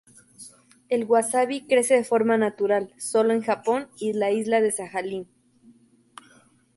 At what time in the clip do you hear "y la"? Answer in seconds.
3.99-4.31